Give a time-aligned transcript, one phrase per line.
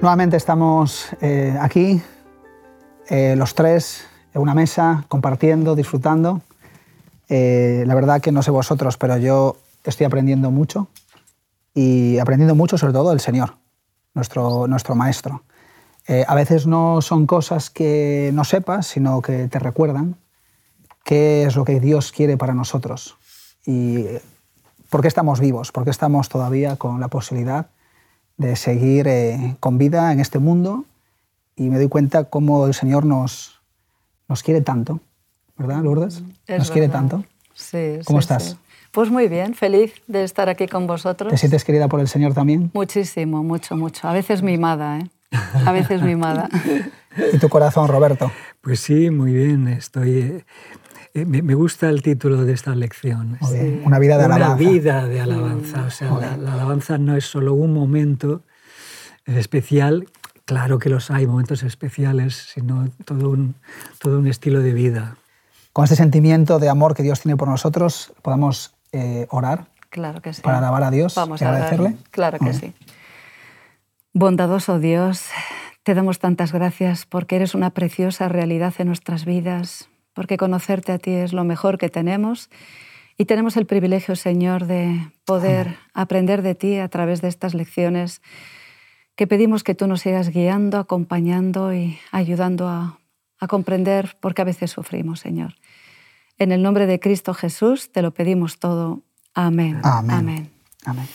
[0.00, 2.00] Nuevamente estamos eh, aquí,
[3.08, 6.40] eh, los tres, en una mesa, compartiendo, disfrutando.
[7.28, 10.86] Eh, la verdad que no sé vosotros, pero yo estoy aprendiendo mucho
[11.74, 13.56] y aprendiendo mucho sobre todo del Señor,
[14.14, 15.42] nuestro, nuestro Maestro.
[16.26, 20.14] a veces no son cosas que no sepas, sino que te recuerdan
[21.04, 23.16] qué es lo que Dios quiere para nosotros
[23.66, 24.06] y
[24.90, 27.66] por qué estamos vivos, por qué estamos todavía con la posibilidad
[28.38, 30.84] de seguir eh, con vida en este mundo
[31.56, 33.60] y me doy cuenta cómo el Señor nos,
[34.28, 35.00] nos quiere tanto,
[35.56, 36.22] ¿verdad, Lourdes?
[36.48, 37.24] nos quiere tanto.
[37.52, 38.56] Sí, ¿Cómo estás?
[38.92, 41.30] Pues muy bien, feliz de estar aquí con vosotros.
[41.30, 42.70] ¿Te sientes querida por el Señor también?
[42.72, 44.08] Muchísimo, mucho, mucho.
[44.08, 45.10] A veces mimada, ¿eh?
[45.66, 46.48] A veces mimada.
[47.32, 48.30] ¿Y tu corazón, Roberto?
[48.60, 49.68] Pues sí, muy bien.
[49.68, 50.44] Estoy
[51.14, 53.38] eh, me, gusta el título de esta lección.
[53.84, 54.46] Una vida de alabanza.
[54.46, 55.84] Una vida de alabanza.
[55.84, 58.42] O sea, la, alabanza no es solo un momento
[59.26, 60.08] especial,
[60.44, 63.54] claro que los hay, momentos especiales, sino todo un,
[63.98, 65.16] todo un estilo de vida.
[65.72, 70.32] Con este sentimiento de amor que Dios tiene por nosotros, podamos eh, orar claro que
[70.32, 70.42] sí.
[70.42, 71.96] para alabar a Dios Vamos y agradecerle.
[72.10, 72.72] Claro que sí.
[74.12, 75.26] Bondadoso Dios,
[75.82, 79.88] te damos tantas gracias porque eres una preciosa realidad en nuestras vidas
[80.18, 82.50] porque conocerte a ti es lo mejor que tenemos
[83.16, 88.20] y tenemos el privilegio, Señor, de poder aprender de ti a través de estas lecciones
[89.14, 92.98] que pedimos que tú nos sigas guiando, acompañando y ayudando a,
[93.48, 95.54] comprender porque a veces sufrimos, Señor.
[96.36, 99.02] En el nombre de Cristo Jesús te lo pedimos todo.
[99.34, 99.78] Amén.
[99.84, 100.50] Amén.
[100.84, 101.08] Amén.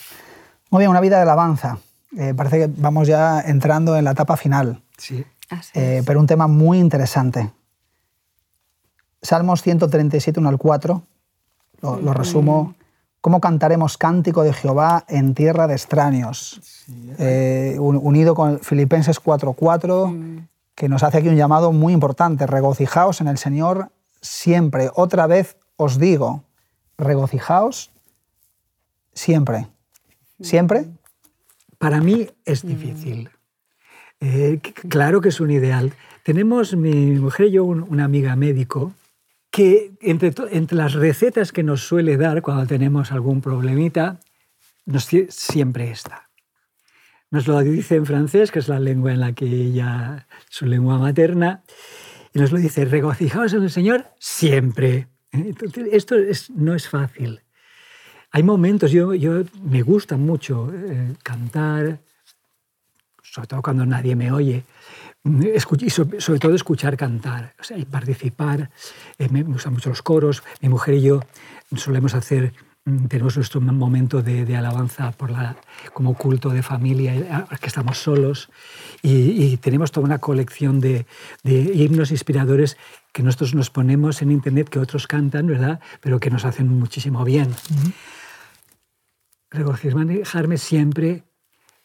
[0.69, 1.77] Muy bien, una vida de alabanza.
[2.17, 4.81] Eh, parece que vamos ya entrando en la etapa final.
[4.97, 5.25] Sí.
[5.73, 7.51] Eh, pero un tema muy interesante.
[9.23, 11.01] Salmos 137, 1 al 4,
[11.81, 12.75] lo, resumo.
[13.21, 16.59] ¿Cómo cantaremos cántico de Jehová en tierra de extraños?
[17.17, 20.47] Eh, unido con Filipenses 4.4, 4, mm.
[20.75, 22.45] que nos hace aquí un llamado muy importante.
[22.47, 23.89] Regocijaos en el Señor
[24.21, 24.91] siempre.
[24.93, 26.43] Otra vez os digo,
[26.97, 27.91] regocijaos
[29.13, 29.69] siempre.
[30.41, 30.87] ¿Siempre?
[31.77, 33.29] Para mí es difícil.
[34.19, 35.93] Eh, claro que es un ideal.
[36.23, 38.91] Tenemos, mi mujer y yo, una amiga médico
[39.53, 44.19] que entre, entre, las recetas que nos suele dar cuando tenemos algún problemita,
[44.87, 46.31] nos, siempre está.
[47.29, 50.97] Nos lo dice en francés, que es la lengua en la que ella, su lengua
[50.97, 51.61] materna,
[52.33, 55.07] y nos lo dice, regocijaos en el Señor siempre.
[55.91, 56.15] esto
[56.55, 57.41] no es fácil.
[58.31, 61.99] Hay momentos, yo, yo me gusta mucho eh, cantar,
[63.21, 64.63] sobre todo cuando nadie me oye,
[65.25, 68.69] y sobre todo escuchar cantar o sea, y participar.
[69.17, 70.43] Eh, me gustan mucho los coros.
[70.61, 71.21] Mi mujer y yo
[71.77, 72.53] solemos hacer,
[72.83, 75.55] mm, tenemos nuestro momento de, alabanza por la,
[75.93, 78.49] como culto de familia, eh, que estamos solos.
[79.01, 81.05] Y, tenemos toda una colección de,
[81.45, 82.77] himnos inspiradores
[83.13, 85.79] que nosotros nos ponemos en internet, que otros cantan, ¿verdad?
[86.01, 87.49] Pero que nos hacen muchísimo bien.
[89.51, 91.23] Regocijarme siempre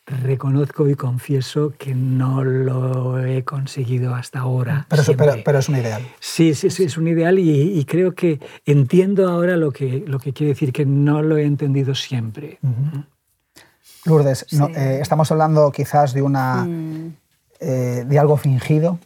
[0.09, 4.87] reconozco y confieso que no lo he conseguido hasta ahora.
[4.89, 5.03] Pero,
[5.45, 6.03] pero, es un ideal.
[6.21, 10.33] Sí, sí, sí, es un ideal y, creo que entiendo ahora lo que, lo que
[10.33, 12.59] quiere decir, que no lo he entendido siempre.
[14.05, 17.17] Lourdes, eh, estamos hablando quizás de, una, mm.
[17.61, 18.99] eh, de algo fingido.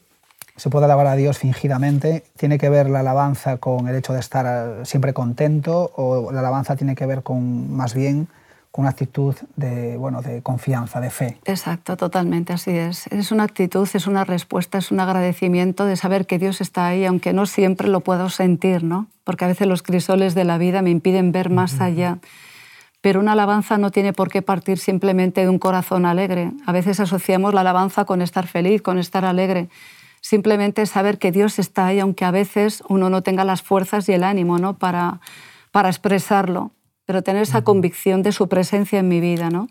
[0.57, 2.25] Se puede alabar a Dios fingidamente.
[2.37, 6.77] ¿Tiene que ver la alabanza con el hecho de estar siempre contento o la alabanza
[6.77, 8.29] tiene que ver con más bien
[8.73, 11.39] con una actitud de, bueno, de confianza, de fe.
[11.45, 13.07] Exacto, totalmente, así es.
[13.09, 17.05] Es una actitud, es una respuesta, es un agradecimiento de saber que Dios está ahí,
[17.05, 19.09] aunque no siempre lo puedo sentir, ¿no?
[19.25, 22.19] Porque a veces los crisoles de la vida me impiden ver más allá.
[23.03, 26.51] Pero una alabanza no tiene por qué partir simplemente de un corazón alegre.
[26.65, 29.69] A veces asociamos la alabanza con estar feliz, con estar alegre.
[30.23, 34.15] Simplemente saber que Dios está ahí, aunque a veces uno no tenga las fuerzas y
[34.15, 34.79] el ánimo ¿no?
[34.79, 35.21] para,
[35.73, 36.71] para expresarlo
[37.13, 39.51] pero tener esa convicción de su presencia en mi vida.
[39.51, 39.69] ¿no?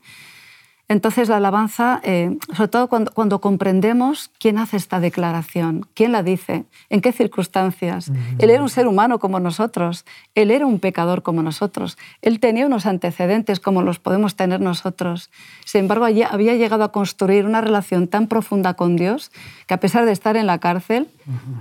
[0.87, 6.65] Entonces la alabanza, eh, sobre todo cuando, comprendemos quién hace esta declaración, quién la dice,
[6.91, 8.11] en qué circunstancias.
[8.37, 10.05] Él era un ser humano como nosotros,
[10.35, 15.31] él era un pecador como nosotros, él tenía unos antecedentes como los podemos tener nosotros.
[15.65, 19.31] Sin embargo, había llegado a construir una relación tan profunda con Dios
[19.65, 21.07] que a pesar de estar en la cárcel,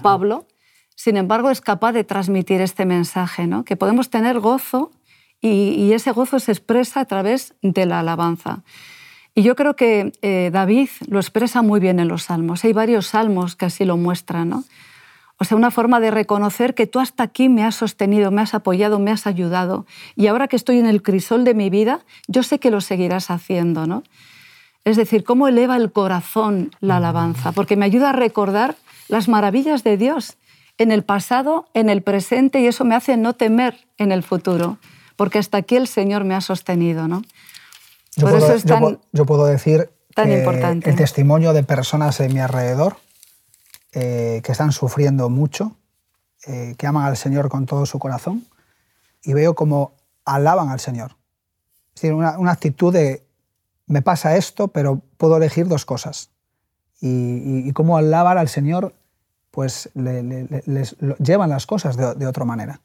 [0.02, 0.44] Pablo,
[0.94, 3.64] sin embargo, es capaz de transmitir este mensaje, ¿no?
[3.64, 4.90] que podemos tener gozo
[5.40, 8.62] y, ese gozo se expresa a través de la alabanza.
[9.34, 12.64] Y yo creo que eh, David lo expresa muy bien en los salmos.
[12.64, 14.50] Hay varios salmos que así lo muestran.
[14.50, 14.64] ¿no?
[15.38, 18.52] O sea, una forma de reconocer que tú hasta aquí me has sostenido, me has
[18.52, 19.86] apoyado, me has ayudado.
[20.14, 23.30] Y ahora que estoy en el crisol de mi vida, yo sé que lo seguirás
[23.30, 23.86] haciendo.
[23.86, 24.02] ¿no?
[24.84, 28.76] Es decir, cómo eleva el corazón la alabanza, porque me ayuda a recordar
[29.08, 30.36] las maravillas de Dios
[30.78, 34.78] en el pasado, en el presente, y eso me hace no temer en el futuro,
[35.20, 37.06] porque hasta aquí el Señor me ha sostenido.
[37.06, 37.20] ¿no?
[38.16, 40.88] Yo, Por puedo, eso es yo tan- pu- yo puedo decir tan eh, importante.
[40.88, 42.96] el testimonio de personas en mi alrededor
[43.92, 45.76] eh, que están sufriendo mucho,
[46.46, 48.46] eh, que aman al Señor con todo su corazón,
[49.22, 49.92] y veo como
[50.24, 51.16] alaban al Señor.
[51.94, 53.22] Es decir, una, una actitud de,
[53.88, 56.30] me pasa esto, pero puedo elegir dos cosas.
[56.98, 58.94] Y, y, y cómo alabar al Señor,
[59.50, 62.80] pues le- le- le- les llevan las cosas de, de otra manera.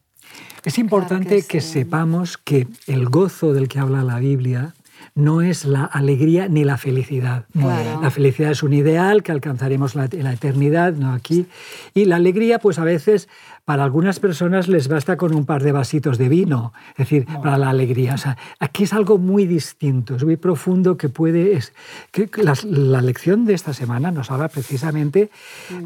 [0.63, 1.73] Es importante que que, sí.
[1.73, 4.73] sepamos que el gozo del que habla la Biblia
[5.13, 7.45] no es la alegría ni la felicidad.
[7.53, 8.01] Claro.
[8.01, 11.45] La felicidad es un ideal que alcanzaremos la, en la eternidad, no aquí.
[11.93, 13.29] Y la alegría, pues a veces
[13.63, 17.57] para algunas personas les basta con un par de vasitos de vino, es decir, para
[17.57, 18.15] la alegría.
[18.15, 21.53] O sea, aquí es algo muy distinto, es muy profundo que puede...
[21.53, 21.73] Es,
[22.11, 25.29] que la lección de esta semana nos habla precisamente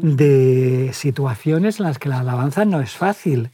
[0.02, 3.50] de situaciones en las que la alabanza no es fácil.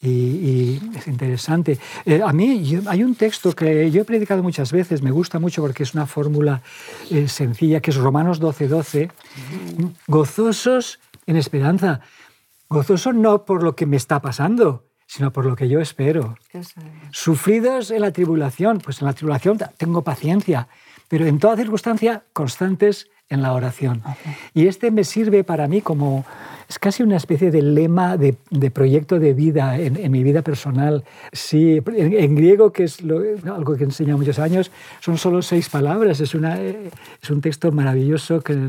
[0.00, 1.78] Y, y es interesante.
[2.04, 5.38] Eh, a mí yo- hay un texto que yo he predicado muchas veces, me gusta
[5.38, 6.62] mucho porque es una fórmula
[7.10, 9.10] eh, sencilla, que es Romanos 12, 12.
[10.06, 12.00] Gozosos en esperanza.
[12.68, 16.36] Gozosos no por lo que me está pasando, sino por lo que yo espero.
[17.12, 20.68] Sufridos en la tribulación, pues en la tribulación tengo paciencia,
[21.08, 24.02] pero en toda circunstancia constantes en la oración.
[24.54, 26.24] Y este me sirve para mí como,
[26.68, 30.42] es casi una especie de lema de, de proyecto de vida en, en mi vida
[30.42, 31.04] personal.
[31.32, 33.20] Sí, en, en griego, que es lo-
[33.52, 34.70] algo que he enseñado muchos años,
[35.00, 36.90] son solo seis palabras, es, una, eh,
[37.20, 38.68] es un texto maravilloso que,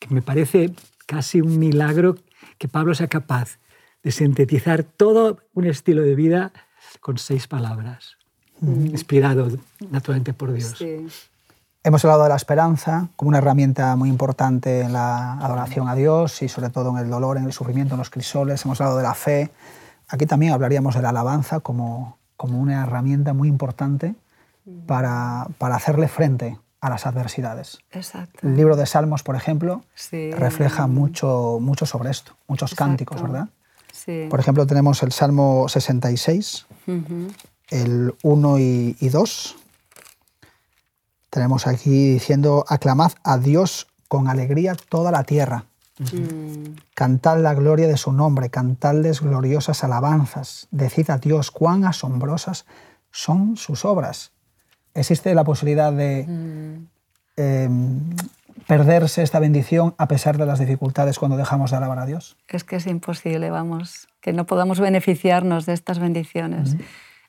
[0.00, 0.72] que me parece
[1.06, 2.16] casi un milagro
[2.58, 3.58] que Pablo sea capaz
[4.02, 6.52] de sintetizar todo un estilo de vida
[7.00, 8.16] con seis palabras,
[8.60, 9.48] inspirado
[9.90, 10.74] naturalmente por Dios.
[10.76, 11.06] Sí.
[11.84, 16.40] Hemos hablado de la esperanza como una herramienta muy importante en la adoración a Dios
[16.42, 18.64] y sobre todo en el dolor, en el sufrimiento, en los crisoles.
[18.64, 19.50] Hemos hablado de la fe.
[20.08, 24.14] Aquí también hablaríamos de la alabanza como, como una herramienta muy importante
[24.86, 27.78] para, para hacerle frente a las adversidades.
[27.90, 28.46] Exacto.
[28.46, 30.30] El libro de Salmos, por ejemplo, Sí.
[30.32, 32.90] refleja mucho, mucho sobre esto, muchos Exacto.
[32.90, 33.48] cánticos, ¿verdad?
[33.92, 34.28] Sí.
[34.30, 37.28] Por ejemplo, tenemos el Salmo 66, Ujú.
[37.70, 39.56] el 1 y, y 2.
[41.32, 45.64] Tenemos aquí diciendo, aclamad a Dios con alegría toda la tierra.
[45.98, 46.76] Mm.
[46.94, 50.68] Cantad la gloria de su nombre, cantadles gloriosas alabanzas.
[50.72, 52.66] Decid a Dios cuán asombrosas
[53.10, 54.32] son sus obras.
[54.92, 56.86] Existe la posibilidad de Mm.
[57.38, 57.68] eh,
[58.66, 62.36] perderse esta bendición a pesar de las dificultades cuando dejamos de alabar a Dios.
[62.46, 66.76] Es que es imposible, vamos, que no podamos beneficiarnos de estas bendiciones.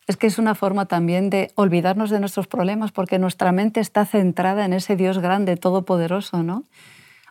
[0.06, 4.04] Es que es una forma también de olvidarnos de nuestros problemas porque nuestra mente está
[4.04, 6.64] centrada en ese Dios grande, todopoderoso, ¿no?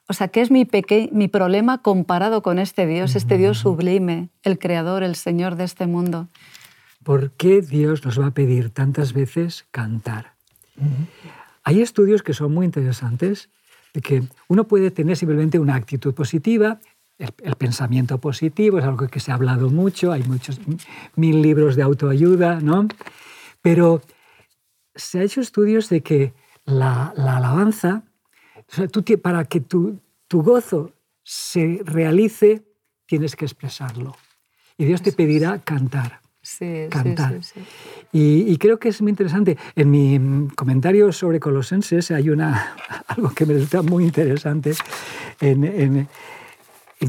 [0.08, 4.30] O sea, ¿qué es mi, peque- mi problema comparado con este Dios, este Dios sublime,
[4.44, 6.28] el creador, el Señor de este mundo?
[7.04, 10.34] ¿Por qué Dios nos va a pedir tantas veces cantar?
[11.64, 13.50] Hay estudios que son muy interesantes,
[13.94, 16.80] de que uno puede tener simplemente una actitud positiva,
[17.18, 20.60] el, el pensamiento positivo es algo que se ha hablado mucho, hay muchos
[21.16, 22.88] mil libros de autoayuda, ¿no?
[23.62, 24.02] Pero
[24.96, 26.34] se ha hecho estudios de que
[26.66, 28.04] la, la alabanza,
[28.56, 30.92] o sea, tú para que tu, tu gozo
[31.24, 32.64] se realice,
[33.06, 34.16] tienes que expresarlo.
[34.78, 37.36] Y Dios te pedirá cantar Sí, cantar.
[37.42, 37.66] sí, sí, sí.
[38.12, 39.58] Y, y creo que es muy interesante.
[39.76, 42.76] En mi mm, comentario sobre Colosenses hay una,
[43.08, 44.74] algo que me resulta muy interesante
[45.40, 46.10] en, en-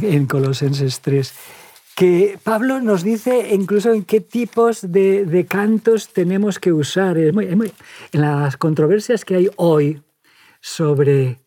[0.02, 1.34] en Colosenses 3,
[1.94, 7.16] que Pablo nos dice incluso en qué tipos de, de cantos tenemos que usar.
[7.18, 7.72] En
[8.12, 10.02] las controversias que hay hoy
[10.60, 11.38] sobre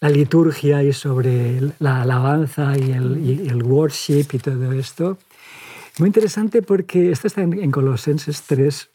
[0.00, 5.18] la liturgia y sobre la alabanza y el, y el worship y todo esto,
[5.98, 8.90] muy interesante porque esto está en, en Colosenses 3,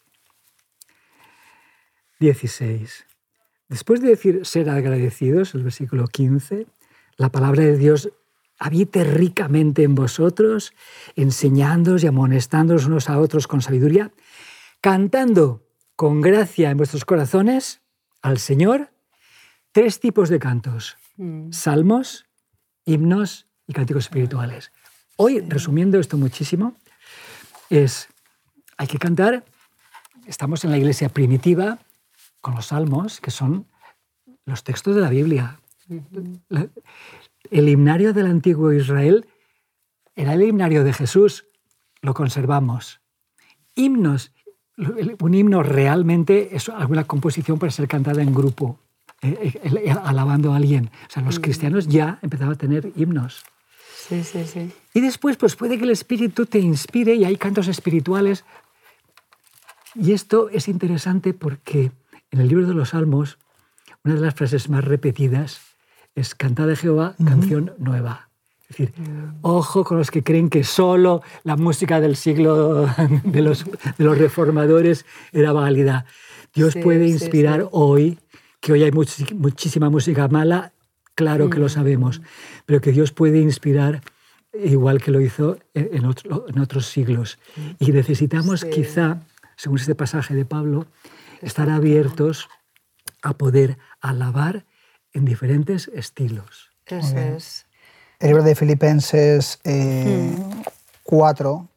[2.20, 3.06] 16.
[3.68, 6.66] Después de decir ser agradecidos, el versículo 15,
[7.16, 8.10] la palabra de Dios
[8.60, 10.72] habite ricamente en vosotros,
[11.16, 14.12] enseñándoos y amonestándoos unos a otros con sabiduría,
[14.80, 17.80] cantando con gracia en vuestros corazones
[18.22, 18.90] al Señor
[19.72, 21.52] tres tipos de cantos, Mm.
[21.52, 22.26] salmos,
[22.86, 24.72] himnos y cánticos espirituales.
[25.16, 26.74] Hoy, resumiendo esto muchísimo,
[27.68, 28.08] es,
[28.78, 29.44] hay que cantar,
[30.26, 31.78] estamos en la iglesia primitiva
[32.40, 33.66] con los salmos, que son
[34.46, 35.60] los textos de la Biblia.
[36.48, 36.68] La-
[37.50, 39.26] El himnario del antiguo Israel
[40.14, 41.46] era el himnario de Jesús,
[42.02, 43.00] lo conservamos.
[43.74, 44.32] Himnos,
[45.20, 48.78] un himno realmente es alguna composición para ser cantada en grupo,
[49.22, 50.90] eh, eh, alabando a alguien.
[51.08, 51.42] O sea, los mm.
[51.42, 53.44] cristianos ya empezaban a tener himnos.
[54.08, 54.72] Sí, sí, sí.
[54.92, 58.44] Y después, pues puede que el Espíritu te inspire y hay cantos espirituales.
[59.94, 61.92] Y esto es interesante porque
[62.30, 63.38] en el libro de los Salmos,
[64.04, 65.69] una de las frases más repetidas
[66.20, 68.28] es Cantad de Jehová, canción nueva.
[68.62, 68.92] Es decir,
[69.42, 72.86] ojo con los que creen que solo la música del siglo
[73.24, 76.04] de los, de los reformadores era válida.
[76.54, 78.18] Dios puede inspirar hoy,
[78.60, 80.72] que hoy hay muchísima música mala,
[81.14, 82.20] claro que lo sabemos,
[82.66, 84.02] pero que Dios puede inspirar
[84.52, 87.38] igual que lo hizo en, en otros siglos.
[87.78, 89.22] Y necesitamos quizá,
[89.56, 90.86] según este pasaje de Pablo,
[91.40, 92.48] estar abiertos
[93.22, 94.64] a poder alabar
[95.12, 96.70] en diferentes estilos.
[96.86, 97.66] Eso es.
[98.18, 99.60] El libro de Filipenses
[101.04, 101.68] 4,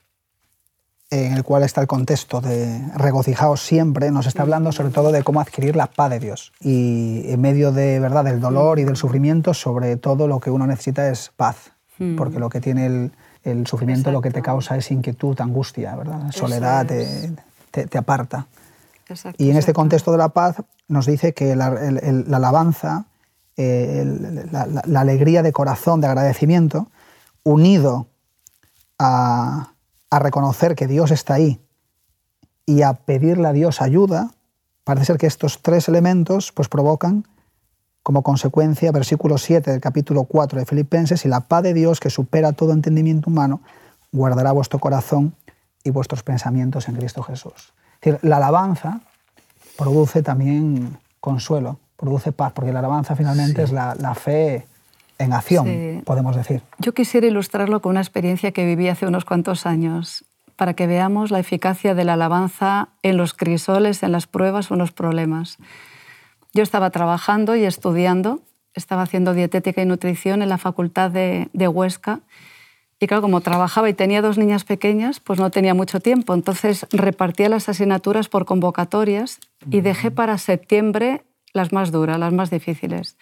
[1.09, 5.11] eh, en el cual está el contexto de regocijaos siempre, nos está hablando sobre todo
[5.11, 6.51] de cómo adquirir la paz de Dios.
[6.59, 10.67] Y en medio de verdad del dolor y del sufrimiento, sobre todo lo que uno
[10.67, 11.71] necesita es paz,
[12.17, 13.11] porque lo que tiene
[13.43, 16.29] el, sufrimiento lo que te causa es inquietud, angustia, ¿verdad?
[16.31, 16.85] soledad,
[17.71, 18.47] te, aparta.
[19.37, 20.57] y en este contexto de la paz
[20.89, 21.67] nos dice que la
[22.35, 23.05] alabanza
[23.57, 26.87] eh, la, alegría de corazón, de agradecimiento,
[27.43, 28.07] unido
[28.97, 29.69] a,
[30.11, 31.59] reconocer que Dios está ahí
[32.67, 34.31] y a pedirle a Dios ayuda,
[34.83, 37.27] parece ser que estos tres elementos pues, provocan
[38.03, 42.09] como consecuencia, versículo 7 del capítulo 4 de Filipenses, y la paz de Dios que
[42.09, 43.61] supera todo entendimiento humano,
[44.11, 45.35] guardará vuestro corazón
[45.83, 47.73] y vuestros pensamientos en Cristo Jesús.
[48.01, 49.01] Es decir, la alabanza
[49.77, 54.67] produce también consuelo, produce paz, porque la alabanza finalmente es la, fe
[55.17, 56.61] en acción, podemos decir.
[56.79, 61.31] Yo quisiera ilustrarlo con una experiencia que viví hace unos cuantos años, para que veamos
[61.31, 65.57] la eficacia de la alabanza en los crisoles, en las pruebas o en los problemas.
[66.53, 68.41] Yo estaba trabajando y estudiando,
[68.73, 72.21] estaba haciendo dietética y nutrición en la Facultad de, de Huesca,
[73.03, 76.33] y claro, como trabajaba y tenía dos niñas pequeñas, pues no tenía mucho tiempo.
[76.33, 82.49] Entonces repartía las asignaturas por convocatorias y dejé para septiembre las más duras, las más
[82.49, 83.17] difíciles.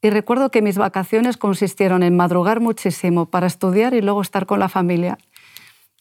[0.00, 4.60] Y recuerdo que mis vacaciones consistieron en madrugar muchísimo para estudiar y luego estar con
[4.60, 5.18] la familia.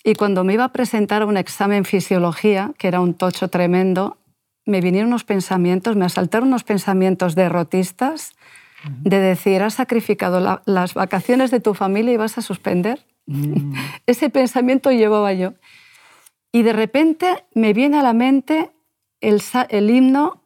[0.04, 4.18] Y cuando me iba a presentar a un examen fisiología, que era un tocho tremendo,
[4.66, 8.34] me vinieron unos pensamientos, me asaltaron unos pensamientos derrotistas
[9.01, 13.06] de decir, has sacrificado las vacaciones de tu familia y vas a suspender.
[13.25, 13.74] Mm.
[14.06, 15.54] Ese pensamiento llevaba yo.
[16.51, 18.72] Y de repente me viene a la mente
[19.20, 20.44] el, el himno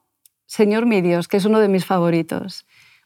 [0.51, 2.65] Señor mi Dios, que es uno de mis favoritos.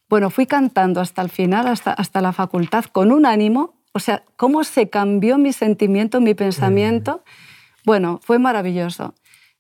[0.10, 4.24] Bueno, fui cantando hasta el final, hasta, hasta la facultad, con un ánimo, o sea,
[4.36, 7.24] cómo se cambió mi sentimiento, mi pensamiento.
[7.86, 9.14] Bueno, fue maravilloso.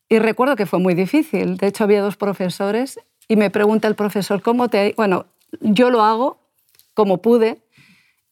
[0.09, 1.57] Y recuerdo que fue muy difícil.
[1.57, 4.95] De hecho, había dos profesores y me pregunta el profesor, ¿cómo te...?
[4.97, 5.27] Bueno,
[5.61, 6.39] yo lo hago
[6.95, 7.61] como pude,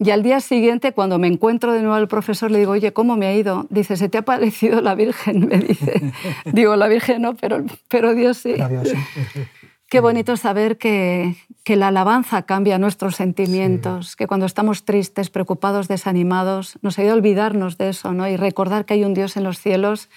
[0.03, 3.15] y al día siguiente, cuando me encuentro de nuevo al profesor, le digo, oye, ¿cómo
[3.15, 3.67] me ha ido?
[3.69, 5.47] Dice, ¿se te ha parecido la Virgen?
[5.47, 6.11] Me dice.
[6.45, 8.55] digo, la Virgen no, pero, pero Dios sí.
[9.89, 15.87] Qué bonito saber que, que, la alabanza cambia nuestros sentimientos, que cuando estamos tristes, preocupados,
[15.87, 18.27] desanimados, nos ayuda a olvidarnos de eso ¿no?
[18.27, 20.09] y recordar que hay un Dios en los cielos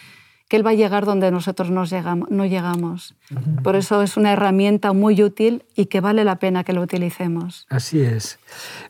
[0.48, 1.84] que Él va a llegar donde nosotros no
[2.46, 3.14] llegamos.
[3.64, 7.66] Por eso es una herramienta muy útil y que vale la pena que lo utilicemos.
[7.68, 8.38] Así es.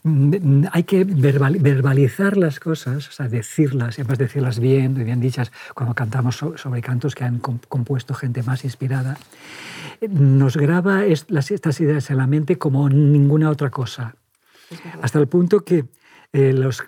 [0.02, 5.50] Mm, hay que verbalizar las cosas, o sea, decirlas, y además decirlas bien, bien dichas,
[5.74, 9.16] cuando cantamos sobre cantos que han compuesto gente más inspirada.
[10.10, 14.14] Nos graba estas ideas en la mente como ninguna otra cosa.
[15.00, 15.86] Hasta el punto que
[16.32, 16.82] eh, los,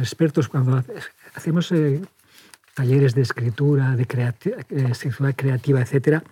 [0.00, 0.84] expertos cuando
[1.34, 2.02] hacemos eh,
[2.74, 6.22] talleres de escritura, de eh, escritura creativa, etc.,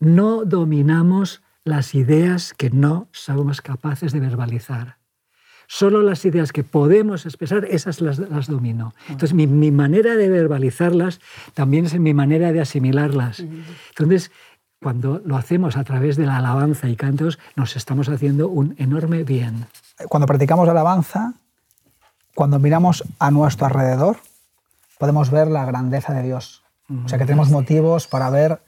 [0.00, 4.98] no dominamos las ideas que no somos capaces de verbalizar.
[5.66, 8.92] Solo las ideas que podemos expresar, esas las, domino.
[9.08, 11.20] Entonces, mi, mi, manera de verbalizarlas
[11.54, 13.40] también es mi manera de asimilarlas.
[13.40, 14.30] Entonces,
[14.82, 19.24] cuando lo hacemos a través de la alabanza y cantos, nos estamos haciendo un enorme
[19.24, 19.64] bien.
[20.10, 21.32] Cuando practicamos alabanza,
[22.34, 24.18] cuando miramos a nuestro alrededor,
[24.98, 26.62] podemos ver la grandeza de Dios.
[27.04, 28.60] O sea que tenemos motivos para ver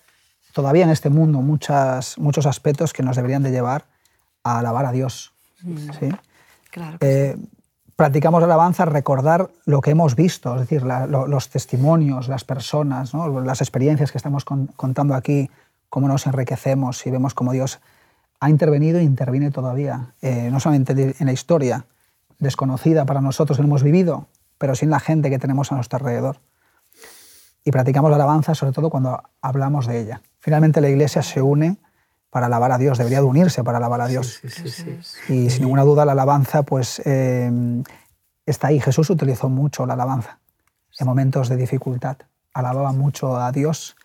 [0.53, 3.85] todavía en este mundo muchas, muchos aspectos que nos deberían de llevar
[4.43, 5.35] a alabar a Dios.
[6.01, 6.09] ¿sí?
[6.71, 7.37] Claro eh,
[7.97, 14.13] practicamos alabanza, recordar lo que hemos visto, es decir, los testimonios, las personas, las experiencias
[14.13, 15.51] que estamos contando aquí,
[15.89, 17.81] cómo nos enriquecemos y vemos cómo Dios
[18.39, 21.87] ha intervenido e interviene todavía, eh, no solamente en la historia
[22.39, 24.27] desconocida para nosotros que hemos vivido,
[24.59, 26.41] pero sin la gente que tenemos a nuestro alrededor.
[27.65, 30.23] y practicamos la alabanza sobre todo cuando hablamos de ella.
[30.39, 31.79] Finalmente la iglesia se une
[32.31, 34.39] para alabar a Dios, debería de unirse para alabar a Dios.
[34.41, 35.33] Sí, sí, sí.
[35.33, 37.51] Y sin ninguna duda la alabanza pues eh,
[38.45, 38.79] está ahí.
[38.79, 40.39] Jesús utilizó mucho la alabanza
[40.99, 42.19] en momentos de dificultad.
[42.53, 43.97] Alababa mucho a Dios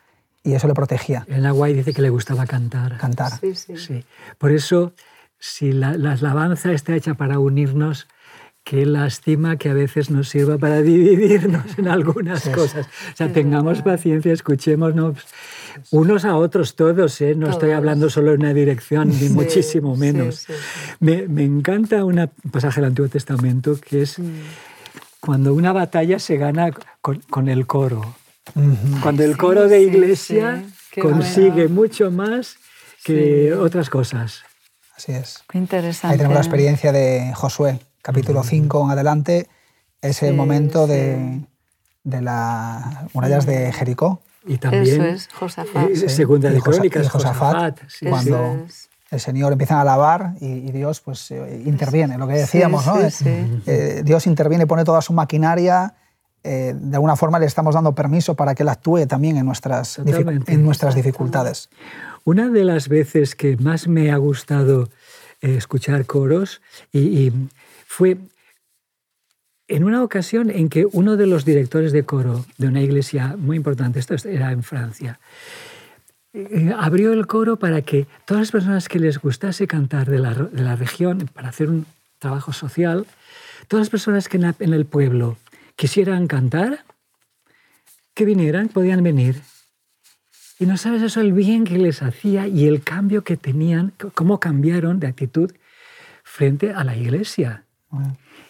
[0.43, 1.25] y eso le protegía.
[1.27, 2.97] En Aguay dice que le gustaba cantar.
[2.97, 3.33] Cantar.
[3.39, 3.77] Sí, sí.
[3.77, 4.05] Sí.
[4.39, 4.93] Por eso,
[5.37, 8.07] si la, la alabanza está hecha para unirnos,
[8.63, 12.85] qué lástima que a veces nos sirva para dividirnos en algunas cosas.
[13.13, 15.17] O sea, tengamos paciencia, escuchémonos
[15.91, 17.33] unos a otros todos, ¿eh?
[17.35, 20.35] no estoy hablando solo en una dirección, ni Sí, muchísimo menos.
[20.47, 20.53] sí.
[20.99, 24.29] Me, me encanta un pasaje del Antiguo Testamento que es Mm.
[25.19, 28.15] cuando una batalla se gana con, con el coro.
[29.01, 30.63] Cuando el coro de sí, iglesia
[31.01, 31.69] consigue bueno.
[31.75, 32.55] mucho más
[33.03, 34.43] que otras cosas.
[34.95, 35.39] Así es.
[35.49, 36.13] Qué interesante.
[36.13, 39.47] Ahí tenemos la experiencia de Josué, capítulo 5 en adelante,
[40.01, 40.93] ese Sí, momento sí.
[40.93, 41.41] de,
[42.03, 45.89] de las murallas de Jericó, Y también Eso es, Josafat.
[45.91, 46.09] eh.
[46.09, 47.79] Segunda de Crónicas, Josafat, Josafat.
[47.89, 48.89] sí, cuando es.
[49.11, 52.89] el Señor empieza a alabar y, y Dios pues eh, interviene, lo que decíamos, Sí,
[52.89, 52.95] ¿no?
[52.97, 53.61] sí, Eh, sí.
[53.67, 55.93] eh, Dios interviene, pone toda su maquinaria,
[56.43, 59.99] eh, de alguna forma le estamos dando permiso para que Él actúe también en nuestras,
[59.99, 61.69] en nuestras dificultades.
[62.23, 64.89] Una de las veces que más me ha gustado
[65.41, 67.49] escuchar coros y, y
[67.91, 68.17] fue
[69.67, 73.57] en una ocasión en que uno de los directores de coro de una iglesia muy
[73.57, 75.19] importante, esto era en Francia,
[76.31, 80.33] eh, abrió el coro para que todas las personas que les gustase cantar de la,
[80.33, 81.85] de la región, para hacer un
[82.17, 83.05] trabajo social,
[83.67, 85.37] todas las personas que en, en el pueblo
[85.75, 86.85] quisieran cantar,
[88.13, 89.41] que vinieran, podían venir.
[90.59, 94.39] Y no sabes eso, el bien que les hacía y el cambio que tenían, cómo
[94.39, 95.51] cambiaron de actitud
[96.23, 97.65] frente a la iglesia.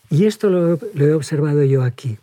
[0.10, 2.18] Y esto lo, lo he observado yo aquí,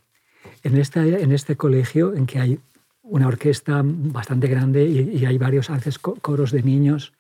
[0.63, 2.59] en, esta, en este colegio en que hay
[3.03, 5.69] una orquesta bastante grande y, y hay varios
[6.01, 7.13] co- coros de niños.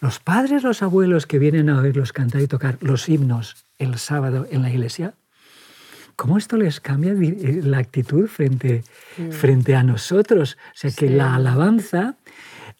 [0.00, 4.46] Los padres, los abuelos que vienen a oírlos cantar y tocar los himnos el sábado
[4.50, 5.14] en la iglesia,
[6.16, 8.84] ¿cómo esto les cambia eh, la actitud frente,
[9.30, 10.58] frente a nosotros?
[10.74, 11.14] O sea, que Sí.
[11.14, 12.16] la alabanza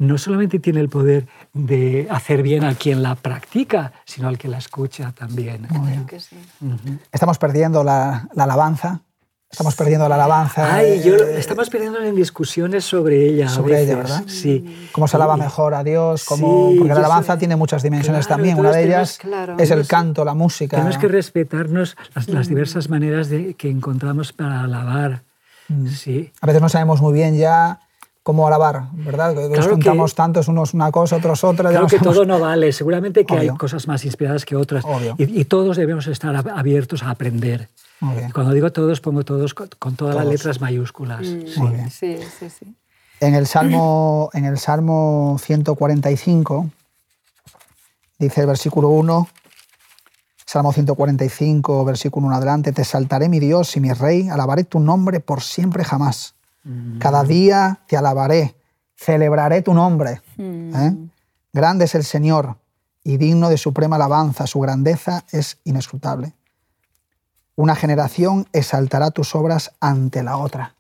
[0.01, 4.49] no solamente tiene el poder de hacer bien a quien la practica, sino al que
[4.49, 5.67] la escucha también.
[5.67, 6.37] Claro que sí.
[7.13, 9.03] Estamos perdiendo la, la alabanza,
[9.51, 10.75] estamos perdiendo la alabanza.
[10.75, 13.45] Ay, yo, eh, estamos perdiendo en discusiones sobre ella.
[13.47, 13.97] a Sobre ella.
[13.97, 14.25] ¿verdad?
[14.27, 14.89] Sí.
[14.91, 18.39] cómo se alaba mejor a Dios, cómo, Sí, porque la alabanza tiene muchas dimensiones Claro,
[18.39, 18.59] también.
[18.59, 19.57] Una de tenemos- ellas claro.
[19.59, 20.79] es el canto, la música.
[20.79, 25.25] Tenemos que respetarnos las, las diversas maneras de, que encontramos para alabar.
[25.69, 25.89] Mm.
[25.89, 26.33] Sí.
[26.41, 27.81] A veces no sabemos muy bien ya
[28.23, 29.35] cómo alabar, ¿verdad?
[29.35, 31.71] Que Nos Claro que- juntamos tantos, unos una cosa, otros otra.
[31.71, 32.73] Claro que todo no vale.
[32.73, 33.59] Seguramente que hay Obvio.
[33.59, 34.85] cosas más inspiradas que otras.
[34.85, 35.15] Obvio.
[35.19, 37.69] Y, y todos debemos estar ab- abiertos a aprender.
[38.01, 38.29] Muy bien.
[38.29, 41.27] Y cuando digo todos, pongo todos con, con todas las letras mayúsculas.
[41.27, 41.45] Sí.
[41.57, 41.91] Muy bien.
[41.91, 42.75] Sí, sí, sí.
[43.21, 46.71] En el Salmo, en el Salmo 145
[48.19, 49.29] dice el versículo 1,
[50.47, 55.21] Salmo 145, versículo 1 adelante, te saltaré mi Dios y mi Rey, alabaré tu nombre
[55.21, 56.35] por siempre jamás.
[56.99, 58.55] Cada día te alabaré,
[58.97, 60.21] celebraré tu nombre.
[60.39, 60.95] ¿eh?
[61.53, 62.57] Grande es el Señor
[63.03, 66.35] y digno de suprema alabanza, su grandeza es inescrutable.
[67.57, 70.75] Una generación exaltará tus obras ante la otra.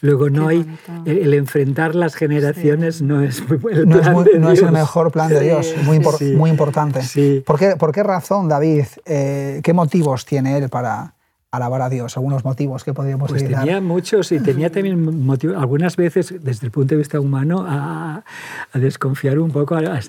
[0.00, 0.66] Luego no hay
[1.04, 4.38] el, el enfrentar las generaciones no es muy buen- el no es, plan muy- de
[4.38, 6.32] no es el mejor plan de Sí, Dios, muy, impor- sí.
[6.36, 7.02] muy importante.
[7.02, 7.42] Sí.
[7.46, 11.14] ¿Por, qué, por qué razón, David, eh, qué motivos tiene él para
[11.52, 12.16] alabar a Dios?
[12.16, 13.64] Algunos motivos que podríamos Pues utilizar.
[13.64, 18.24] tenía muchos y tenía también motivo, algunas veces desde el punto de vista humano a,
[18.72, 20.00] a desconfiar un poco, a, a-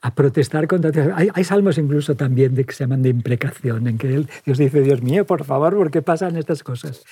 [0.00, 0.90] a protestar contra...
[1.16, 4.80] Hay, hay salmos incluso también de, que se llaman de imprecación, en que Dios dice,
[4.80, 7.02] Dios mío, por favor, ¿por qué pasan estas cosas?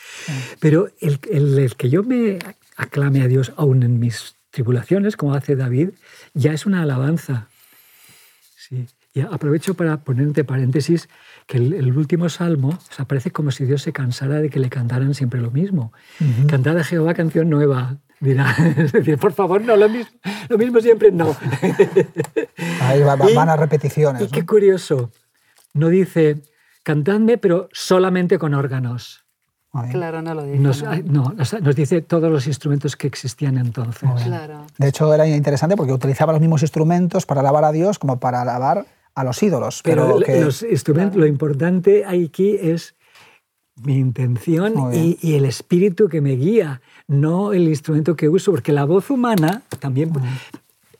[0.61, 2.39] Pero el, el- el que yo me
[2.77, 5.91] aclame a Dios aún en mis tribulaciones, como hace David,
[6.33, 7.49] ya es una alabanza.
[8.57, 8.87] Sí.
[9.13, 11.09] Y aprovecho para poner entre paréntesis
[11.47, 14.59] que el, el último salmo o sea, parece como si Dios se cansara de que
[14.61, 15.93] le cantaran siempre lo mismo.
[16.49, 17.97] Cantad a Jehová canción nueva.
[18.21, 20.11] Dirá, es decir, por favor, no, lo mismo,
[20.49, 21.37] lo mismo siempre no.
[22.81, 24.23] Ahí va- va- Y- van a repeticiones.
[24.23, 24.31] Y ¿no?
[24.31, 25.11] qué curioso,
[25.75, 26.41] no dice,
[26.83, 29.21] cantadme, pero solamente con órganos.
[29.91, 30.59] Claro, no lo dice.
[30.61, 30.95] Nos, ¿no?
[31.05, 34.09] no, nos, nos dice todos los instrumentos que existían entonces.
[34.25, 34.65] Claro.
[34.79, 38.43] De hecho, era interesante porque utilizaba los mismos instrumentos para alabar a Dios como para
[38.43, 39.81] alabar a los ídolos.
[39.83, 42.95] Pero, Pero, que- los instrumentos, lo importante aquí es
[43.77, 48.73] mi intención y, y el espíritu que me guía, no el instrumento que uso, porque
[48.73, 50.13] la voz humana también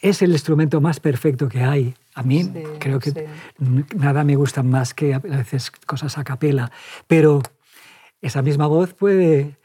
[0.01, 1.95] es el instrumento más perfecto que hay.
[2.15, 3.21] A mí Sí, creo que sí.
[3.97, 6.71] nada me gusta más que a veces cosas a capela,
[7.07, 7.43] pero
[8.21, 9.57] esa misma voz puede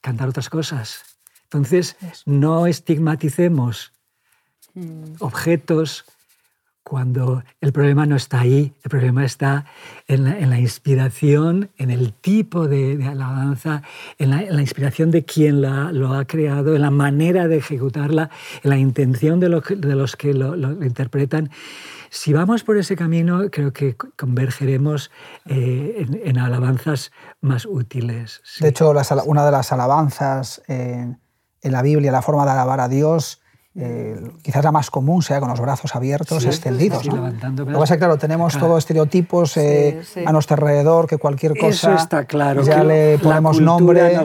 [0.00, 1.02] cantar otras cosas.
[1.44, 3.92] Entonces, no estigmaticemos
[4.74, 5.14] mm.
[5.20, 6.04] objetos
[6.82, 9.64] cuando el problema no está ahí, el problema está
[10.08, 13.82] en la, inspiración, en el tipo de, alabanza,
[14.18, 18.30] en la, inspiración de quien lo ha creado, en la manera de ejecutarla,
[18.62, 21.50] en la intención de, los que lo, interpretan.
[22.08, 25.12] Si vamos por ese camino, creo que convergeremos
[25.46, 28.42] eh, en, alabanzas más útiles.
[28.58, 28.92] De hecho,
[29.26, 30.60] una de las alabanzas
[31.62, 33.40] en la Biblia, la forma de alabar a Dios,
[33.76, 37.06] eh, quizás la más común sea con los brazos abiertos, extendidos.
[37.06, 37.30] ¿no?
[37.30, 41.56] Lo que pasa es que, claro, tenemos todos estereotipos eh, a nuestro alrededor, que cualquier
[41.56, 44.18] cosa está claro, ya le ponemos nombre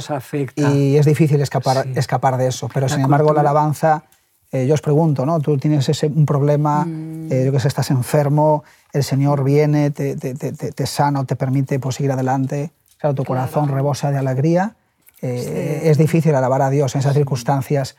[0.56, 2.70] y es difícil escapar, escapar de eso.
[2.74, 4.06] Pero, sin embargo, la alabanza,
[4.52, 5.40] eh, yo os pregunto, ¿no?
[5.40, 7.30] tú tienes ese, un problema, mm.
[7.30, 11.80] yo que sé, estás enfermo, el Señor viene, te, te, te, te sana, te permite
[11.80, 14.76] pues, seguir adelante, claro, tu corazón rebosa de alegría.
[15.22, 17.96] Es difícil alabar a Dios en esas circunstancias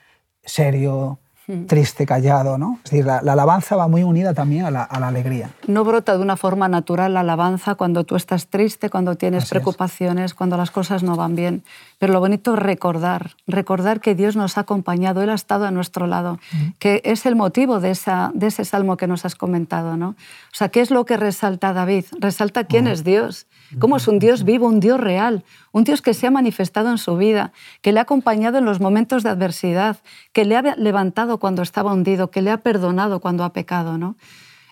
[0.46, 1.18] serio,
[1.66, 2.78] triste, callado, ¿no?
[2.84, 5.50] Es decir, la, alabanza va muy unida también a la, alegría.
[5.68, 10.34] No brota de una forma natural la alabanza cuando tú estás triste, cuando tienes preocupaciones,
[10.34, 11.62] cuando las cosas no van bien.
[11.98, 15.70] Pero lo bonito es recordar, recordar que Dios nos ha acompañado, Él ha estado a
[15.70, 16.40] nuestro lado,
[16.78, 20.10] que es el motivo de, esa, de ese salmo que nos has comentado, ¿no?
[20.10, 22.06] O sea, ¿qué es lo que resalta David?
[22.18, 23.46] Resalta quién es Dios
[23.78, 26.98] cómo es un Dios vivo, un Dios real, un Dios que se ha manifestado en
[26.98, 29.98] su vida, que le ha acompañado en los momentos de adversidad,
[30.32, 33.98] que le ha levantado cuando estaba hundido, que le ha perdonado cuando ha pecado.
[33.98, 34.16] ¿no?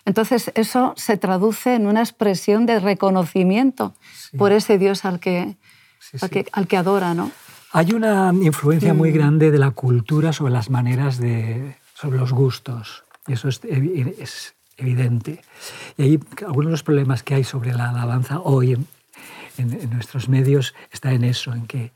[0.05, 3.93] Entonces eso se traduce en una expresión de reconocimiento
[4.37, 5.55] por ese Dios al que,
[6.51, 7.13] al que, adora.
[7.13, 7.31] ¿no?
[7.71, 9.13] Hay una influencia muy mm.
[9.13, 13.03] grande de la cultura sobre las maneras de, sobre los gustos.
[13.27, 15.41] Y eso es, es evidente.
[15.97, 18.87] Y ahí algunos de los problemas que hay sobre la alabanza hoy en,
[19.89, 21.91] nuestros medios está en eso, en que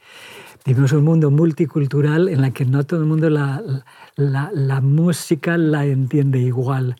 [0.66, 3.62] vivimos un mundo multicultural en el que no todo el mundo la,
[4.20, 6.96] la, música la entiende igual.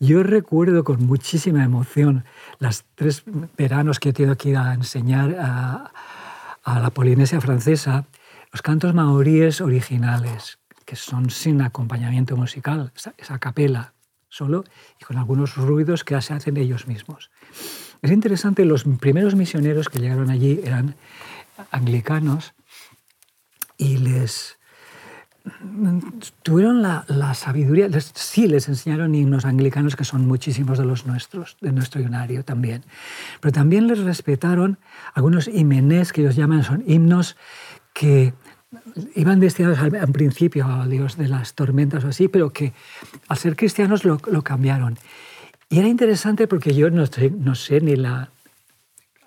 [0.00, 2.24] Yo recuerdo con muchísima emoción
[2.58, 3.22] las tres
[3.56, 5.92] veranos que he tenido que ir a enseñar a,
[6.64, 8.04] a la Polinesia francesa,
[8.52, 13.92] los cantos maoríes originales, que son sin acompañamiento musical, esa capela
[14.28, 14.64] solo
[15.00, 17.30] y con algunos ruidos que se hacen ellos mismos.
[18.02, 20.94] Es interesante, los primeros misioneros que llegaron allí eran
[21.70, 22.54] anglicanos
[23.78, 24.58] y les
[26.42, 31.72] tuvieron la, sabiduría, sí les enseñaron himnos anglicanos que son muchísimos de los nuestros, de
[31.72, 32.82] nuestro ionario también,
[33.40, 34.78] pero también les respetaron
[35.14, 37.36] algunos himenés que ellos llaman, son himnos
[37.92, 38.34] que
[39.14, 42.72] iban destinados al, principio a Dios de las tormentas o así, pero que
[43.28, 44.98] al ser cristianos lo, cambiaron.
[45.68, 47.04] Y era interesante porque yo no
[47.38, 48.30] no sé ni la...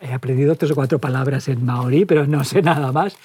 [0.01, 3.17] He aprendido tres o cuatro palabras en maorí, pero no sé nada más.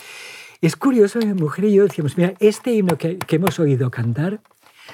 [0.64, 4.40] Es curioso, mi mujer y yo decíamos, mira, este himno que, que hemos oído cantar,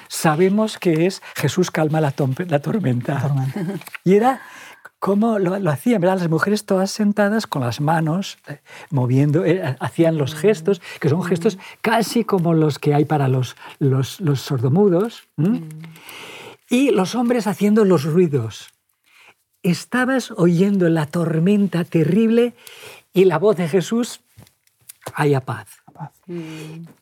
[0.09, 2.13] sabemos que es Jesús calma la,
[2.47, 3.13] la tormenta.
[3.13, 3.79] La tormenta.
[4.03, 4.41] Y era
[4.99, 6.19] cómo lo, hacían, ¿verdad?
[6.19, 11.23] Las mujeres todas sentadas con las manos, eh, moviendo, eh, hacían los gestos, que son
[11.23, 15.23] gestos casi como los que hay para los, los, sordomudos,
[16.69, 18.71] y los hombres haciendo los ruidos.
[19.63, 22.55] Estabas oyendo la tormenta terrible
[23.13, 24.21] y la voz de Jesús,
[25.15, 25.67] haya paz.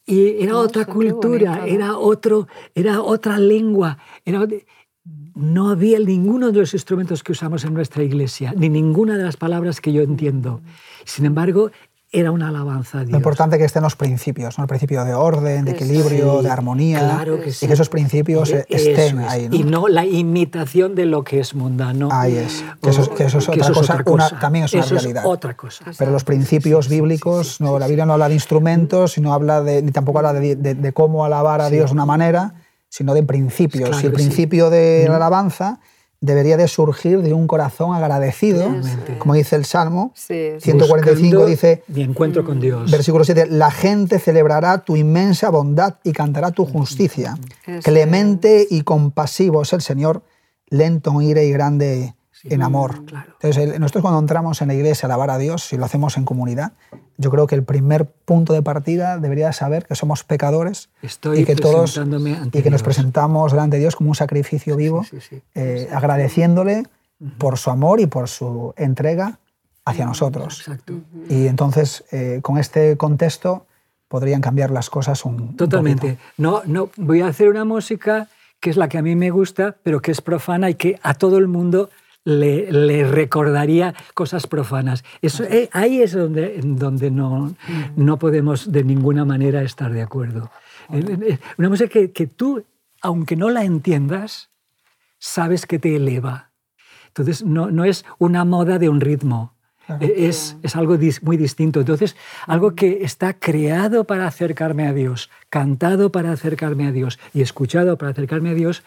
[0.05, 4.45] Y era otra cultura, era, otro, era otra lengua, era,
[5.35, 9.37] no había ninguno de los instrumentos que usamos en nuestra iglesia, ni ninguna de las
[9.37, 10.61] palabras que yo entiendo.
[11.05, 11.71] Sin embargo,
[12.11, 13.11] era una alabanza a Dios.
[13.11, 14.63] Lo importante que estén los principios, ¿no?
[14.63, 17.23] el principio de orden, de equilibrio, de armonía,
[17.61, 19.47] y que esos principios estén ahí.
[19.51, 22.09] Y no la imitación de lo que es mundano.
[22.11, 25.25] Ahí es, que eso, es, otra, cosa, también es una realidad.
[25.25, 25.85] otra cosa.
[25.97, 29.91] Pero los principios bíblicos, no, la Biblia no habla de instrumentos, sino habla de, ni
[29.91, 32.55] tampoco habla de, de cómo alabar a Dios de una manera,
[32.89, 34.03] sino de principios.
[34.03, 35.79] y el principio de la alabanza
[36.21, 38.69] debería de surgir de un corazón agradecido,
[39.19, 41.83] como dice el Salmo 145, dice...
[41.87, 42.91] Mi encuentro con Dios.
[42.91, 47.37] Versículo 7, la gente celebrará tu inmensa bondad y cantará tu justicia.
[47.83, 50.23] Clemente y compasivo es el Señor,
[50.69, 53.03] lento en ira y grande en amor.
[53.41, 56.25] Entonces, nosotros cuando entramos en la iglesia a alabar a Dios, si lo hacemos en
[56.25, 56.73] comunidad,
[57.17, 61.45] yo creo que el primer punto de partida debería saber que somos pecadores Estoy y
[61.45, 61.99] que todos
[62.53, 65.05] y que nos presentamos delante de Dios como un sacrificio vivo,
[65.55, 66.83] eh, agradeciéndole
[67.37, 69.39] por su amor y por su entrega
[69.85, 70.69] hacia nosotros.
[71.29, 73.65] Y entonces, eh, con este contexto,
[74.07, 76.17] podrían cambiar las cosas un Totalmente.
[76.37, 78.27] no, no, voy a hacer una música
[78.59, 81.13] que es la que a mí me gusta, pero que es profana y que a
[81.13, 81.89] todo el mundo
[82.25, 85.03] le, recordaría cosas profanas.
[85.21, 87.55] Eso, eh, ahí es donde, donde no,
[87.95, 90.51] no podemos de ninguna manera estar de acuerdo.
[91.57, 92.63] Una música que, que tú,
[93.01, 94.49] aunque no la entiendas,
[95.19, 96.51] sabes que te eleva.
[97.07, 99.55] Entonces, no, no es una moda de un ritmo,
[99.99, 101.79] es, es, algo muy distinto.
[101.79, 107.41] Entonces, algo que está creado para acercarme a Dios, cantado para acercarme a Dios y
[107.41, 108.83] escuchado para acercarme a Dios,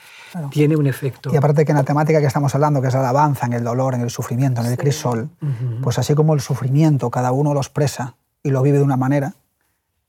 [0.51, 1.31] tiene un efecto.
[1.33, 3.65] Y aparte que en la temática que estamos hablando, que es la alabanza, en el
[3.65, 5.29] dolor, en el sufrimiento, en el crisol,
[5.83, 9.35] pues así como el sufrimiento cada uno lo expresa y lo vive de una manera,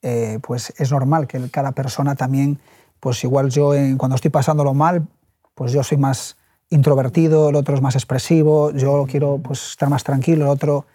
[0.01, 2.59] eh, pues es normal que cada persona también,
[2.99, 5.07] pues igual yo cuando estoy pasándolo mal,
[5.55, 6.35] pues yo soy más
[6.73, 10.85] introvertido, el otro es más expresivo, yo quiero pues, estar más tranquilo, el otro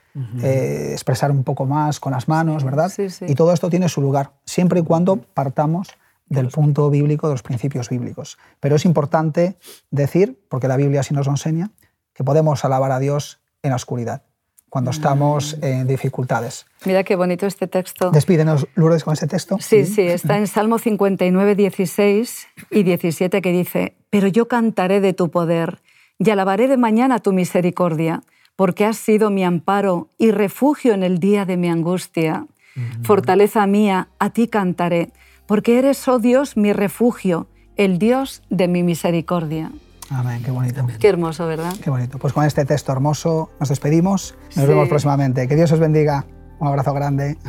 [0.43, 2.91] eh, expresar un poco más con las manos, ¿verdad?
[3.27, 5.89] Y todo esto tiene su lugar, siempre y cuando partamos
[6.27, 8.39] del punto bíblico, de los principios bíblicos.
[8.61, 9.57] Pero es importante
[9.91, 11.71] decir, porque la Biblia así nos lo enseña,
[12.13, 14.23] que podemos alabar a Dios en la oscuridad
[14.69, 15.65] cuando estamos mm.
[15.65, 16.67] en dificultades.
[16.85, 18.11] Mira qué bonito este texto.
[18.11, 19.57] Despídenos, Lourdes, con ese texto.
[19.61, 25.13] Sí, sí, está en Salmo 59, 16 y 17 que dice, pero yo cantaré de
[25.13, 25.81] tu poder
[26.19, 28.23] y alabaré de mañana tu misericordia,
[28.57, 32.47] porque has sido mi amparo y refugio en el día de mi angustia.
[32.75, 33.05] Mm.
[33.05, 35.13] Fortaleza mía, a ti cantaré,
[35.47, 39.71] porque eres, oh Dios, mi refugio, el Dios de mi misericordia.
[40.11, 40.87] Amén, qué bonito.
[40.99, 41.73] Qué hermoso, ¿verdad?
[41.83, 42.19] Qué bonito.
[42.19, 44.35] Pues con este texto hermoso nos despedimos.
[44.57, 45.47] Nos vemos próximamente.
[45.47, 46.25] Que Dios os bendiga.
[46.59, 47.37] Un abrazo grande.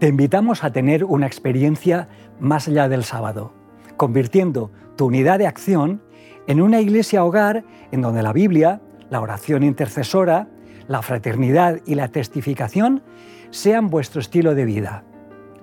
[0.00, 2.08] Te invitamos a tener una experiencia
[2.40, 3.54] más allá del sábado,
[3.96, 6.02] convirtiendo tu unidad de acción
[6.48, 10.48] en una iglesia hogar en donde la Biblia, la oración intercesora,
[10.88, 13.04] la fraternidad y la testificación
[13.50, 15.04] sean vuestro estilo de vida.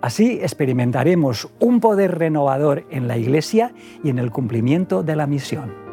[0.02, 5.89] Así experimentaremos un poder renovador en la Iglesia y en el cumplimiento de la misión.